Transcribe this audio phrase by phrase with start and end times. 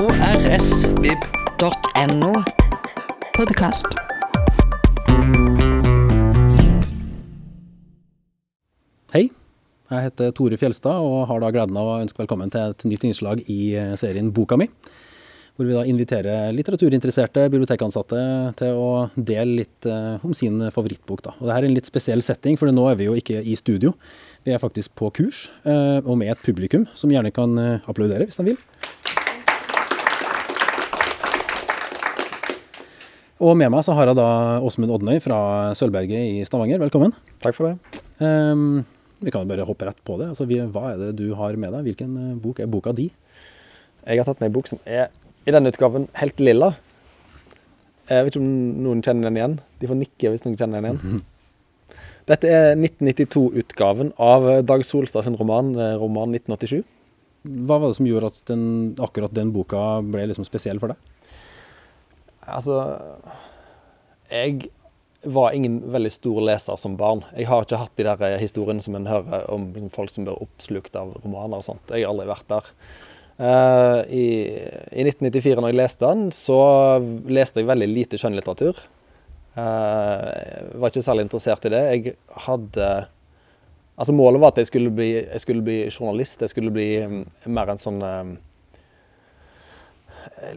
[0.00, 1.48] krsvib.no.
[3.36, 3.90] Podkast.
[9.12, 9.26] Hei,
[9.90, 13.04] jeg heter Tore Fjelstad og har da gleden av å ønske velkommen til et nytt
[13.10, 14.70] innslag i eh, serien Boka mi.
[15.58, 18.20] Hvor vi da inviterer litteraturinteresserte bibliotekansatte
[18.56, 21.20] til å dele litt eh, om sin favorittbok.
[21.28, 21.36] da.
[21.42, 23.92] Og Dette er en litt spesiell setting, for nå er vi jo ikke i studio.
[24.48, 27.52] Vi er faktisk på kurs, eh, og med et publikum som gjerne kan
[27.84, 28.60] applaudere hvis de vil.
[33.40, 35.36] Og med meg så har jeg da Åsmund Odnøy fra
[35.76, 36.76] Sølvberget i Stavanger.
[36.82, 37.14] Velkommen.
[37.40, 38.00] Takk for det.
[38.20, 38.82] Um,
[39.24, 40.26] vi kan jo bare hoppe rett på det.
[40.34, 41.86] Altså, vi, hva er det du har med deg?
[41.88, 43.06] Hvilken eh, bok er boka di?
[44.04, 45.08] Jeg har tatt med en bok som er
[45.48, 46.74] i denne utgaven helt lilla.
[48.10, 48.52] Jeg vet ikke om
[48.84, 49.56] noen kjenner den igjen.
[49.80, 51.22] De får nikke hvis noen kjenner den igjen.
[52.28, 56.84] Dette er 1992-utgaven av Dag Solstad sin roman, eh, roman 1987.
[57.64, 58.64] Hva var det som gjorde at den,
[59.00, 61.00] akkurat den boka ble liksom spesiell for deg?
[62.48, 62.76] Altså
[64.30, 64.70] Jeg
[65.24, 67.22] var ingen veldig stor leser som barn.
[67.36, 70.24] Jeg har ikke hatt de der eh, historiene som en hører om liksom, folk som
[70.24, 71.92] blir oppslukt av romaner og sånt.
[71.92, 72.70] Jeg har aldri vært der.
[73.40, 74.24] Uh, i,
[74.92, 76.60] I 1994, når jeg leste den, så
[77.28, 78.80] leste jeg veldig lite skjønnlitteratur.
[79.56, 81.86] Uh, var ikke særlig interessert i det.
[81.90, 82.90] Jeg hadde
[84.00, 86.40] Altså Målet var at jeg skulle bli, jeg skulle bli journalist.
[86.40, 87.18] Jeg skulle bli um,
[87.52, 88.30] mer en sånn um,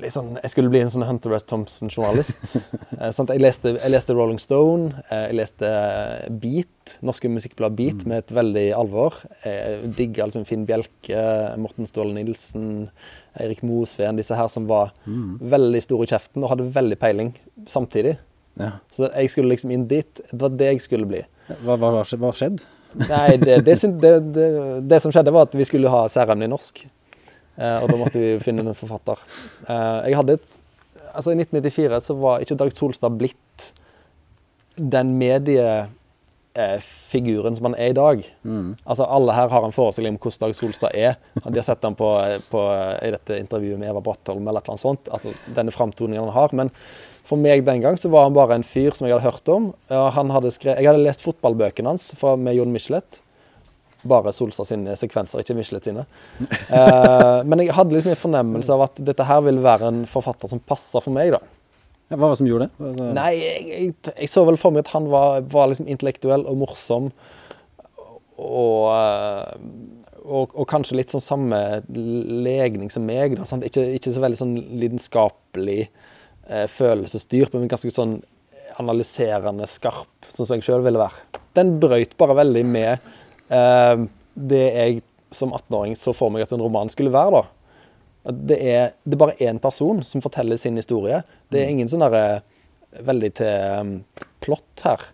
[0.00, 1.46] liksom, Jeg skulle bli en sånn Hunter S.
[1.50, 2.56] Thompson-journalist.
[3.00, 5.72] eh, jeg, jeg, leste, Rolling Stone, eh, jeg leste
[6.42, 8.10] Beat, norske musikkblad Beat, mm.
[8.10, 9.18] med et veldig alvor.
[9.44, 11.22] Jeg digga liksom Finn Bjelke,
[11.62, 12.90] Morten Ståle Nilsen,
[13.40, 15.40] Eirik Mosveen, disse her som var mm.
[15.52, 17.32] veldig store i kjeften og hadde veldig peiling
[17.70, 18.18] samtidig.
[18.60, 18.76] Ja.
[18.92, 20.20] Så jeg skulle liksom inn dit.
[20.30, 21.22] Det var det jeg skulle bli.
[21.64, 22.64] Hva, hva, hva skjedde?
[22.92, 24.48] Nei, det, det, det,
[24.88, 26.84] det, som skjedde, var at vi skulle ha særemne i norsk.
[27.56, 29.16] Eh, og da måtte vi finne en forfatter.
[29.68, 30.48] Eh, jeg hadde et
[31.12, 33.66] Altså, i 1994 så var ikke Dag Solstad blitt
[34.80, 38.24] den mediefiguren som han er i dag.
[38.48, 38.80] Mm.
[38.80, 41.20] Altså, alle her har en forestilling om hvordan Dag Solstad er.
[41.36, 42.08] De har sett ham på,
[42.48, 42.60] på,
[43.04, 45.04] i dette intervjuet med Eva Brattholm eller annet sånt.
[45.12, 46.48] Altså, denne framtoningen han har.
[46.56, 46.72] Men
[47.28, 49.76] for meg den gang så var han bare en fyr som jeg hadde hørt om.
[49.92, 53.20] Han hadde skrevet, jeg hadde lest fotballbøkene hans fra, med Jon Michelet
[54.08, 56.06] bare Solstad sine sekvenser, ikke Michelet sine.
[56.72, 60.48] Eh, men jeg hadde litt mye fornemmelse av at dette her ville være en forfatter
[60.48, 61.34] som passer for meg.
[61.34, 61.40] da.
[62.08, 62.90] Ja, hva var det som gjorde det?
[62.98, 63.08] det...
[63.16, 66.58] Nei, jeg, jeg, jeg, så vel for meg at han var, var liksom intellektuell og
[66.62, 67.10] morsom.
[68.42, 71.60] Og, eh, og, og, kanskje litt sånn samme
[71.92, 73.36] legning som meg.
[73.38, 78.18] da, ikke, ikke, så veldig sånn lidenskapelig eh, følelsesstyrt, men ganske sånn
[78.80, 81.40] analyserende skarp, sånn som jeg sjøl ville være.
[81.56, 83.12] Den brøyt bare veldig med
[83.52, 85.02] det jeg
[85.34, 87.40] som 18-åring så for meg at en roman skulle være.
[87.40, 88.32] da.
[88.32, 91.22] Det er, det er bare én person som forteller sin historie.
[91.50, 91.74] Det er mm.
[91.74, 92.42] ingen sånn derre
[93.02, 93.92] veldig til um,
[94.44, 95.08] plott her.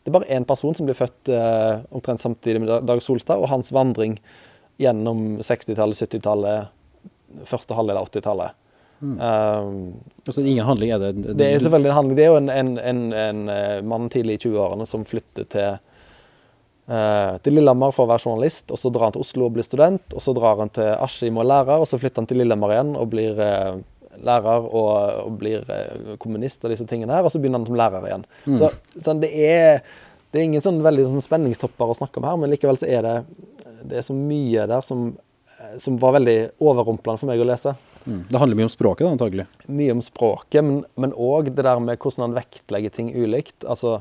[0.00, 3.50] Det er bare én person som blir født uh, omtrent samtidig med Dag Solstad, og
[3.52, 4.18] hans vandring
[4.80, 6.72] gjennom 60-tallet, 70-tallet,
[7.48, 8.56] første halvdel av 80-tallet.
[9.00, 9.14] Mm.
[9.16, 9.76] Um,
[10.26, 11.12] altså ingen handling er det?
[11.16, 12.16] Det, det er selvfølgelig en handling.
[12.18, 15.89] Det er jo en, en, en, en mann tidlig i 20-årene som flytter til Eh,
[16.90, 20.02] til Lillehammer for å være journalist, og så drar han til Oslo og blir student.
[20.10, 22.94] Og så drar han til Askim og lærer, og så flytter han til Lillehammer igjen
[22.98, 23.76] og blir eh,
[24.26, 24.90] lærer og,
[25.24, 28.26] og, blir eh, kommunist og disse tingene her, og så begynner han som lærer igjen.
[28.46, 28.58] Mm.
[28.60, 29.84] Så, så det, er,
[30.30, 33.06] det, er, ingen sånn veldig sånn spenningstopper å snakke om her, men likevel så er
[33.06, 33.16] det,
[33.82, 35.12] det er så mye der som,
[35.80, 37.76] som var veldig overrumplende for meg å lese.
[38.06, 38.24] Mm.
[38.30, 39.48] Det handler mye om språket, da, antagelig?
[39.68, 43.62] Mye om språket, men òg det der med hvordan han vektlegger ting ulikt.
[43.64, 44.00] altså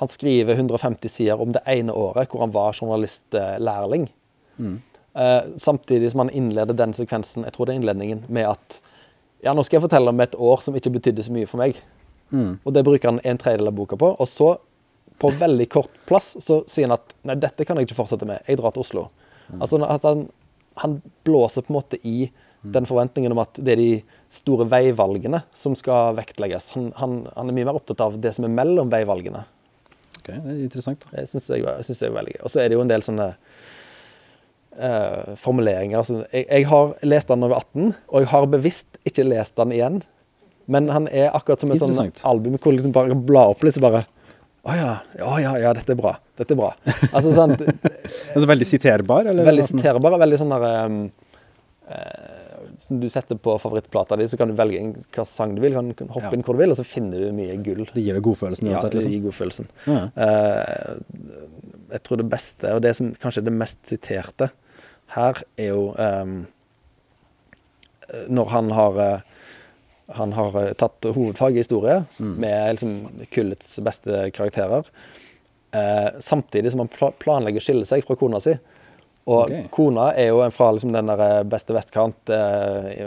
[0.00, 4.08] han skriver 150 sider om det ene året hvor han var journalistlærling.
[4.56, 4.80] Mm.
[5.14, 8.80] Eh, samtidig som han innleder den sekvensen, jeg tror det er innledningen, med at
[9.44, 11.78] ja, nå skal jeg fortelle om et år som ikke betydde så mye for meg.
[12.34, 12.56] Mm.
[12.64, 14.08] Og det bruker han en tredjedel av boka på.
[14.18, 14.54] Og så,
[15.20, 18.42] på veldig kort plass, så sier han at nei, dette kan jeg ikke fortsette med,
[18.48, 19.06] jeg drar til Oslo.
[19.52, 19.60] Mm.
[19.60, 20.26] Altså at han,
[20.82, 20.98] han,
[21.28, 22.30] blåser på en måte i
[22.64, 23.90] den forventningen om at det er de
[24.32, 26.70] store veivalgene som skal vektlegges.
[26.74, 29.44] Han, han, han er mye mer opptatt av det som er mellom veivalgene.
[30.24, 31.04] Ok, det er interessant.
[31.04, 31.20] da.
[31.20, 32.42] Jeg syns det, det, er veldig gøy.
[32.46, 33.26] Og så er det jo en del sånne
[34.80, 36.00] uh, formuleringer.
[36.00, 39.56] Altså, jeg, jeg, har lest den jeg var 18, og jeg har bevisst ikke lest
[39.60, 40.00] den igjen.
[40.64, 41.92] Men han er akkurat som et sånn
[42.24, 44.00] album hvor liksom bare blar opp litt, så bare
[44.64, 44.92] Å oh ja,
[45.26, 46.14] oh ja, ja, dette er bra.
[46.40, 46.70] Dette er bra.
[47.10, 47.52] Altså sånn
[48.32, 49.28] altså, Veldig siterbar?
[49.28, 49.44] Eller?
[49.44, 50.16] Veldig siterbar.
[50.24, 51.02] Veldig sånn der um,
[51.92, 52.43] uh,
[52.80, 54.82] som du setter på favorittplata di, så kan du velge
[55.14, 55.76] hva sang du vil.
[55.76, 56.32] Kan, hoppe ja.
[56.36, 57.84] inn hvor du vil, og så finner du mye gull.
[57.90, 58.88] Det gir deg godfølelsen uansett?
[58.88, 59.14] Ja, det liksom.
[59.14, 59.70] gir godfølelsen.
[59.86, 60.02] Ja.
[60.18, 64.50] Uh, jeg tror det beste, og det som kanskje er det mest siterte
[65.14, 66.40] her, er jo um,
[68.28, 69.30] når han har eh,
[70.06, 74.86] han har eh, tatt hovedfag i historie med liksom kullets beste karakterer.
[75.72, 78.56] Eh, samtidig som han planlegger å skille seg fra kona si.
[79.24, 79.64] Og okay.
[79.72, 83.06] kona er jo fra liksom, den der eh, beste vestkant, eh,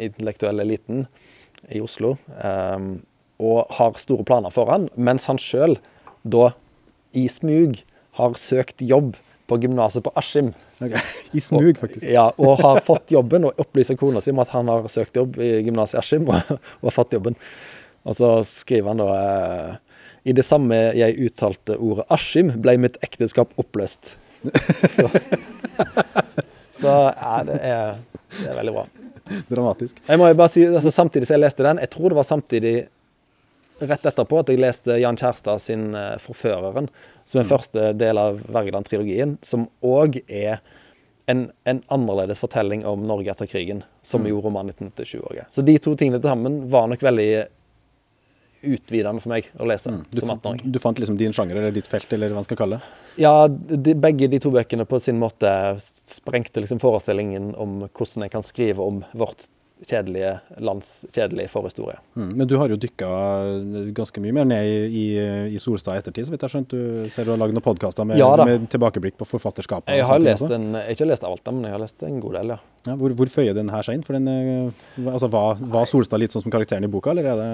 [0.00, 1.04] intellektuelle eliten
[1.68, 2.14] i Oslo.
[2.40, 2.78] Eh,
[3.40, 5.78] og har store planer for han, mens han sjøl
[6.22, 6.50] da
[7.16, 7.80] i smug
[8.18, 9.14] har søkt jobb
[9.50, 10.52] på gymnaset på Askim.
[10.80, 10.94] Ok.
[11.32, 12.06] I smug, faktisk.
[12.06, 15.40] Ja, og har fått jobben, og opplyser kona si om at han har søkt jobb
[15.42, 17.38] i gymnaset i Askim, og, og har fått jobben.
[18.06, 19.72] Og så skriver han da eh,
[20.30, 24.14] I det samme jeg uttalte ordet Askim, ble mitt ekteskap oppløst.
[24.96, 25.08] Så,
[26.80, 27.98] så ja, det er,
[28.30, 28.84] det er veldig bra.
[29.50, 29.98] Dramatisk.
[30.06, 32.26] Jeg må jo bare si, altså Samtidig som jeg leste den, jeg tror det var
[32.26, 32.74] samtidig
[33.80, 36.88] rett etterpå at jeg leste Jan Kjærstad sin eh, 'Forføreren',
[37.24, 40.60] som er første del av Wergeland-trilogien, som òg er
[41.30, 45.48] en, en annerledes fortelling om Norge etter krigen, som jo roman 1997 òg er.
[45.52, 47.30] Så de to tingene til sammen var nok veldig
[48.62, 50.02] utvidende for meg å lese Mm.
[50.10, 50.72] Du, som 18-åring.
[50.72, 53.22] du fant liksom din sjanger, eller ditt felt, eller hva man skal kalle det.
[53.24, 58.30] Ja, de, begge de to bøkene på sin måte sprengte liksom forestillingen om hvordan jeg
[58.30, 59.48] kan skrive om vårt
[59.86, 61.96] kjedelige lands kjedelige forhistorie.
[62.14, 62.36] Mm.
[62.36, 63.08] Men du har jo dykka
[63.96, 65.04] ganske mye mer ned i, i,
[65.56, 66.74] i Solstad ettertid, så vidt jeg har skjønt.
[66.74, 69.94] Du ser du har lagd noen podkaster med, Ja med tilbakeblikk på forfatterskapet.
[69.96, 72.60] Jeg har lest en, ikke lest alt, men jeg har lest en god del, ja.
[72.88, 74.04] Ja, hvor, hvor føyer den her seg inn?
[74.06, 77.40] For den, eh, altså, var, var Solstad litt sånn som karakteren i boka, eller er
[77.40, 77.52] det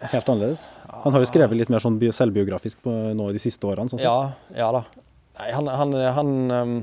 [0.00, 0.66] helt annerledes?
[1.04, 3.90] Han har jo skrevet litt mer sånn selvbiografisk på, nå i de siste årene.
[3.92, 4.08] sånn sett.
[4.08, 4.84] Ja, ja da.
[5.38, 6.76] Nei, han, han, han, um,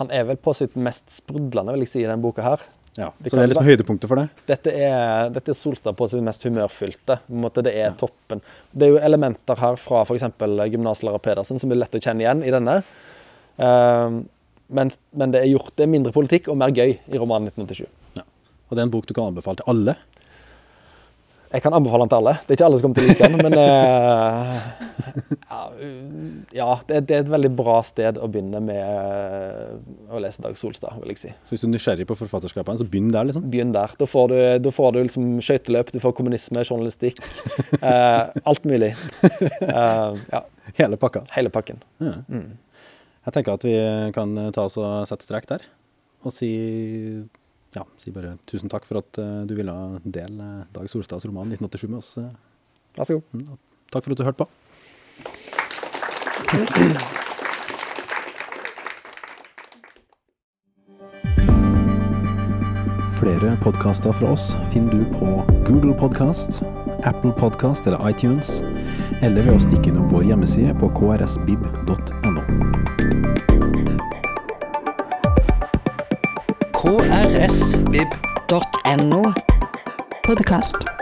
[0.00, 2.64] han er vel på sitt mest sprudlende, vil jeg si, i denne boka her.
[2.94, 4.28] Ja, Det så det er liksom høydepunktet for det?
[4.46, 7.18] Dette er, dette er Solstad på sitt mest humørfylte.
[7.34, 8.42] Måte, det er toppen.
[8.70, 10.28] Det er jo elementer her fra f.eks.
[10.70, 12.78] gymnaslærer Pedersen som er lett å kjenne igjen i denne.
[13.58, 14.22] Um,
[14.74, 17.90] men, men det er gjort det er mindre politikk og mer gøy i romanen 1987.
[18.20, 18.24] Ja.
[18.70, 19.96] Og det er en bok du kan anbefale til alle?
[21.54, 22.32] Jeg kan anbefale den til alle.
[22.42, 23.54] Det er ikke alle som kommer til å like den, men
[25.54, 25.92] ja, uh,
[26.56, 29.76] ja det, det er et veldig bra sted å begynne med eh,
[30.10, 31.30] å lese Dag Solstad, vil jeg si.
[31.46, 33.46] Så hvis du er nysgjerrig på forfatterskapet, så begynn der, liksom.
[33.52, 33.94] Begynn der.
[34.00, 37.22] Da får du, da får du liksom skøyteløp, du får kommunisme, journalistikk.
[37.78, 38.90] uh, alt mulig.
[39.62, 40.42] Uh, ja,
[40.80, 41.22] Hele pakka.
[41.36, 41.78] hele pakken.
[42.02, 42.18] Ja.
[43.24, 43.78] Jeg tenker at vi
[44.16, 45.62] kan ta oss og sette strek der,
[46.26, 46.50] og si
[47.74, 49.74] ja, si bare tusen takk for at eh, du ville
[50.04, 52.12] dele eh, Dag Solstads roman 1987 med oss.
[52.22, 52.30] eh.
[52.98, 53.22] Vær så god.
[53.34, 53.58] Mm, og
[53.94, 54.48] Takk for at du hørte på.
[63.14, 65.28] Flere podkaster fra oss finner du på
[65.68, 66.62] Google Podkast,
[67.04, 68.62] Apple Podkast eller iTunes,
[69.22, 72.23] eller ved å stikke innom vår hjemmeside på krsbib.no.
[77.44, 79.22] krsvib.no.
[80.26, 80.93] Podkast.